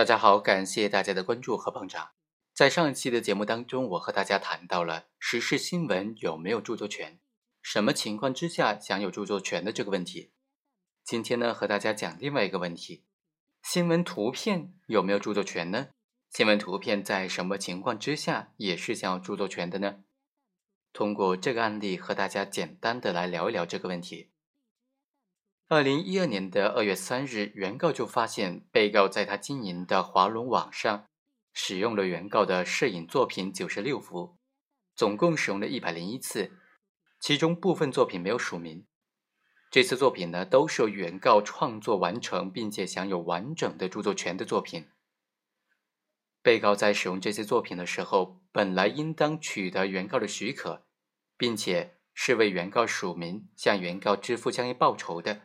[0.00, 2.12] 大家好，感谢大家的关注和捧场。
[2.54, 7.20] 在上一期的节目当中，我和大家谈到了时事新闻有没有著作权，
[7.60, 10.32] 什么情况之下享有著作权的这个问题。
[11.04, 13.04] 今天呢，和大家讲另外一个问题：
[13.62, 15.88] 新闻图片有没有著作权呢？
[16.30, 19.96] 新闻图片在什么情况之下也是享有著作权的呢？
[20.94, 24.29] 通过这个案例和大家简单的来聊一聊这个问题。
[25.72, 31.06] 二零一二年的二月三日，原告就发现被告在他经营的华龙网上
[31.52, 34.36] 使用了原告的摄影作品九十六幅，
[34.96, 36.58] 总共使用了一百零一次，
[37.20, 38.84] 其中部分作品没有署名。
[39.70, 44.88] 这次作品呢，都是由原告创作完成并且享有完整的著作权的作品。
[46.42, 50.84] 被告在使用这些作品的时候，本来应当取得原告的许可，
[51.36, 55.42] 并且是为原告署名，向原告支付相应报酬的。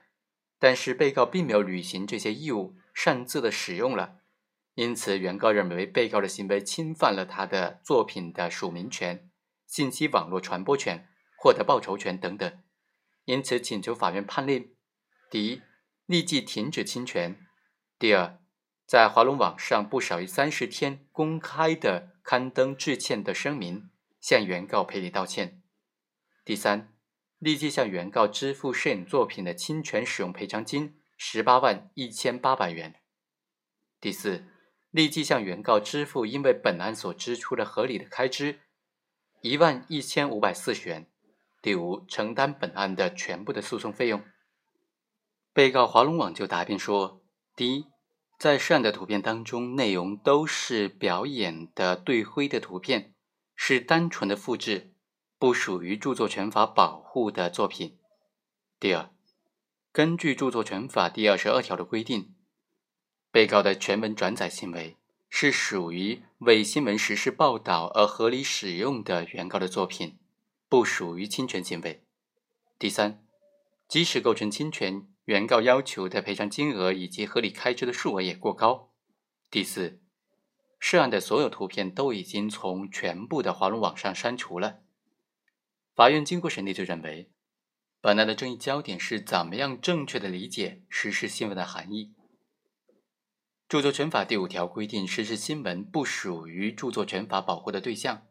[0.58, 4.22] 但是被告并没有履行这些义务，擅自的使用了，
[4.76, 9.30] 因此原告认为被告的行为侵犯了他的作品的署名权、
[9.68, 12.64] 信息网络传播权、获得报酬权等等，
[13.26, 14.74] 因此请求法院判令：
[15.30, 15.62] 第一，
[16.06, 17.36] 立即停止侵权；
[18.00, 18.40] 第二，
[18.88, 23.90] 在华龙网上不少于三十天公开的刊登致歉的声明，
[24.22, 25.62] 向原告赔礼道歉；
[26.46, 26.95] 第三。
[27.46, 32.96] 立即向原告支付摄影作品的侵权使用赔偿金十八万一千八百元。
[34.02, 34.48] 第四，
[34.90, 38.62] 立即向原告支付因为本案所支出的合理的开支
[39.42, 41.06] 一万一千五百四十元。
[41.62, 44.24] 第五，承担本案的全部的诉讼费用。
[45.54, 47.22] 被告华龙网就答辩说：
[47.56, 47.86] 第一，
[48.40, 53.14] 在涉案的图片当中，内容都是表演的对灰的图片，
[53.56, 54.95] 是单纯的复制。
[55.38, 57.98] 不属于著作权法保护的作品。
[58.80, 59.10] 第二，
[59.92, 62.34] 根据著作权法第二十二条的规定，
[63.32, 64.98] 被告的全文转载行为
[65.30, 70.18] 是属于为新闻实时报道而合理使用的原告的作品，
[70.70, 72.06] 不属于侵权行为。
[72.80, 73.26] 第三，
[73.90, 78.94] 即使构成侵权，原告要求的赔偿金额以及合理开支的数额也过高。
[79.52, 80.00] 第四，
[80.80, 84.85] 涉案的所有图片都已经从全部的华龙网上删除了。
[85.96, 87.32] 法院经过审理，就认为，
[88.02, 92.14] 本案的争议焦点是怎么样正确的理解实时新闻的含义。
[93.70, 98.28] 著作权法第五条规定，实时新闻不属于著作权法保护的对象。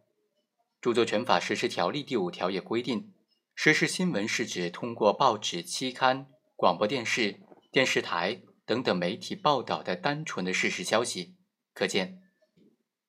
[0.83, 3.15] 著作权法实施条例第五条也规定，
[3.55, 7.41] 实时新闻是指通过报纸、期刊、广播电视、
[7.73, 11.35] 电视台等等媒体报道的单纯的事实消息。
[11.73, 12.21] 可见。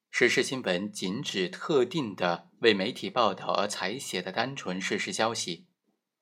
[0.09, 5.67] 时事新闻仅指特定的为媒体报道而采写的单纯事实消息，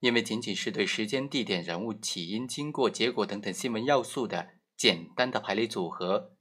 [0.02, 6.36] 因为仅仅是对时间、地点、人物、起因、经过、结果等等新闻要素的简单的排列组合，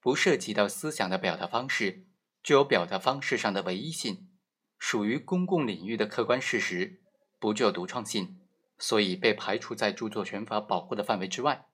[0.00, 2.06] 不涉及到思想的表达方式，
[2.44, 4.28] 具有表达方式上的唯一性，
[4.78, 7.02] 属于公共领域的客观事实，
[7.40, 8.38] 不具有独创性，
[8.78, 11.66] 所以被排除在著作权法保护的范围之外。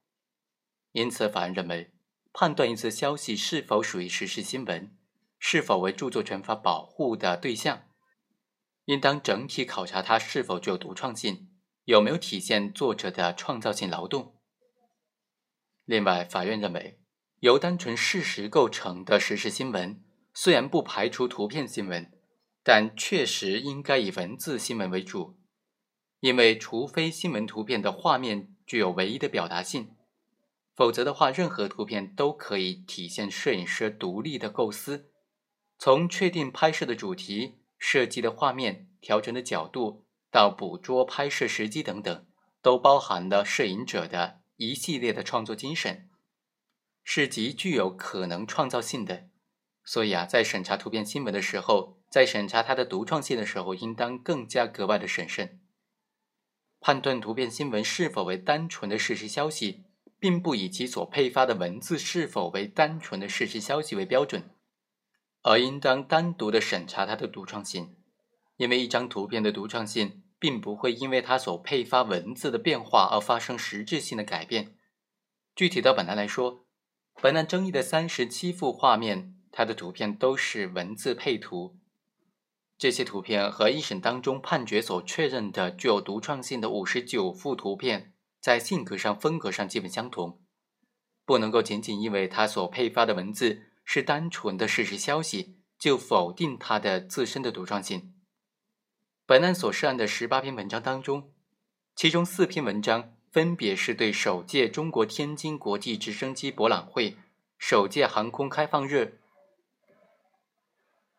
[0.93, 1.93] 因此，法院认为，
[2.33, 4.97] 判断一则消息是否属于时事新闻。
[5.43, 7.89] 是否为著作权法保护的对象，
[8.85, 11.49] 应当整体考察它是否具有独创性，
[11.85, 14.37] 有没有体现作者的创造性劳动。
[15.87, 17.01] 另外，法院认为，
[17.41, 22.13] 由单纯事实构成的时事新闻，虽然不排除图片新闻，
[22.63, 25.41] 但确实应该以文字新闻为主，
[26.21, 29.97] 因为除非新闻图片的画面具有唯一的表达性，
[30.77, 35.07] 否则的话，任何图片都可以体现摄影师独立的构思。
[35.83, 42.27] 从确定拍摄的主题、设计的画面、调整的角度，到捕捉拍摄时机等等，
[42.61, 46.11] 都包含了摄影者的一系列的创作精神，
[47.03, 49.31] 是极具有可能创造性的。
[49.83, 55.63] 所以啊，在审查图片新闻的时候，在审查它的独创性的时候，应当更加格外的审慎。
[56.79, 59.85] 判断图片新闻是否为单纯的事实消息，
[60.19, 64.51] 并不以其所配发的文字是否为单纯的事实消息为标准。
[65.43, 67.97] 而应当单独的审查它的独创性，
[68.57, 74.77] 因为一张图片的独创性并不会因为它所配发文字的变化而发生实质性的改变。
[75.55, 76.67] 具体到本案来说，
[77.23, 81.79] 本案争议的三十七幅画面，它的图片都是文字配图。
[82.79, 90.41] 这些图片和一审当中判决所确认的具有独创性的五十九幅图片，在性格上、风格上基本相同，
[91.27, 93.70] 不能够仅仅因为它所配发的文字。
[93.93, 98.15] 是单纯的事实消息，就否定它的自身的独创性。
[99.27, 101.33] 本案所涉案的十八篇文章当中，
[101.97, 107.17] 其中四篇文章分别是对首届中国天津国际直升机博览会
[107.59, 109.19] 首届航空开放日，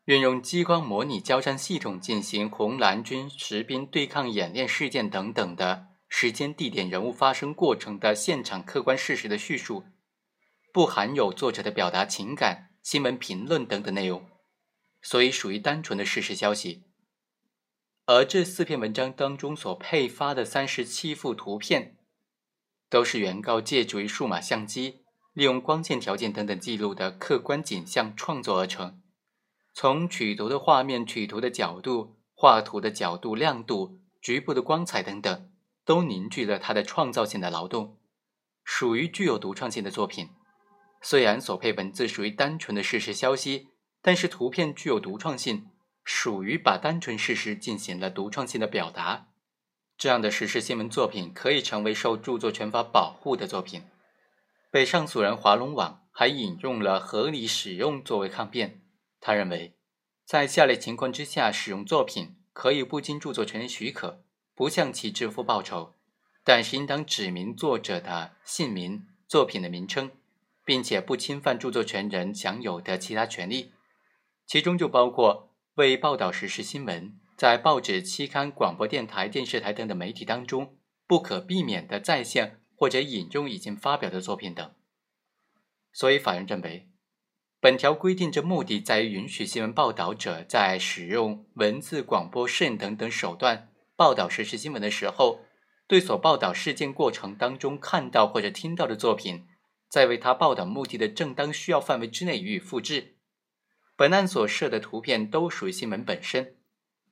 [0.05, 9.83] 运用激光模拟交战系统进行红蓝军实兵对抗演练事件等等的时间、地点、人物发生过程的现场客观事实的叙述，
[10.73, 14.25] 不含有作者的表达情感、新闻评论等等内容，
[15.01, 16.83] 所以属于单纯的事实消息。
[18.05, 21.97] 而这四篇文章当中所配发的三十七幅图片，
[22.89, 25.03] 都是原告借助于数码相机，
[25.33, 29.01] 利用光线条件等等记录的客观景象创作而成。
[29.73, 35.51] 从取图的画面、取图的角度、画图的角度、亮度、局部的光彩等等，
[35.85, 37.97] 都凝聚了他的创造性的劳动，
[38.63, 40.29] 属于具有独创性的作品。
[41.01, 43.69] 虽然所配文字属于单纯的事实消息，
[44.01, 45.67] 但是图片具有独创性。
[46.03, 49.27] 属于把单纯事实进行了独创性的表达，
[49.95, 53.83] 这样的时事新闻作品可以成为受著作权法保护的作品。
[54.71, 58.81] 被上诉人华龙网还引用了合理使用作为抗辩，
[59.19, 59.77] 他认为，
[60.25, 64.23] 在下列情况之下使用作品可以不经著作权人许可，
[64.55, 65.93] 不向其支付报酬，
[66.43, 70.09] 但是应当指明作者的姓名、作品的名称，
[70.65, 73.73] 并且不侵犯著作权人享有的其他权利，
[74.45, 75.49] 其中就包括。
[75.75, 80.75] 为报道时事新闻，在报纸、期刊、广播电台、电视台等的媒体当中，
[81.07, 84.69] 不可避免的再现或者引用已经发表的作品等。
[85.93, 86.89] 所以，法院认为，
[87.61, 95.39] 本条规定之目的在于允许新闻报道者在使用文字、广播、摄影等等手段报道时事新闻的时候，
[95.87, 99.47] 对所报道事件过程当中看到或者听到的作品，
[99.91, 103.17] 在为他报道目的的正当需要范围之内予以复制。
[103.97, 106.55] 本案所涉的图片都属于新闻本身，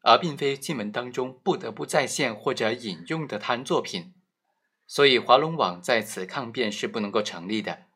[0.02, 4.14] 而并非新闻当中不得不再现或者引用的他人作品，
[4.88, 7.88] 所以华龙网在此抗辩是不能够成立的。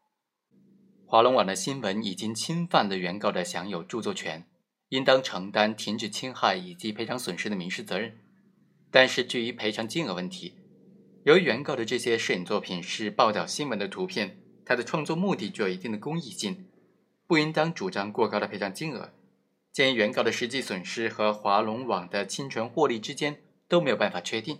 [1.05, 4.45] 华龙网的新闻已经侵犯了原告的享有著作权，
[4.89, 8.19] 应当承担停止侵害以及赔偿损失的民事责任。
[8.91, 10.55] 但是至于赔偿金额问题，
[11.23, 16.67] 由于原告的这些摄影作品是报道新闻的图片，它的创作目的具有一定的公益性。
[17.25, 19.13] 不应当主张过高的赔偿金额，
[19.71, 24.59] 鉴于原告的实际损失和华龙网的侵权获利之间都没有办法确定，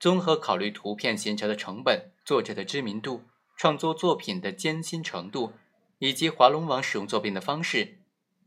[0.00, 3.22] 综合考虑图片形成的成本、作者的知名度、
[3.56, 5.52] 创作作品的艰辛程度
[5.98, 7.98] 以及华龙网使用作品的方式，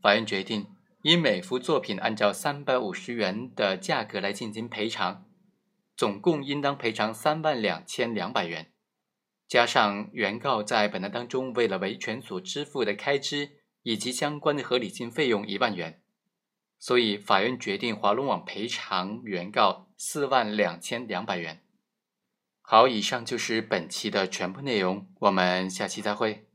[0.02, 0.66] 法院决定
[1.02, 5.24] 以每幅作品按照三百五十元的价格来进行赔偿，
[5.96, 8.72] 总共应当赔偿三万两千两百元。
[9.48, 16.02] 加上原告在本案当中为了维权所支付的开支以及相关的合理性费用一万元，
[16.78, 21.62] 所以法院决定华龙网赔偿原告四万两千两百元。
[22.60, 26.45] 好，以上就是本期的全部内容，我们下期再会。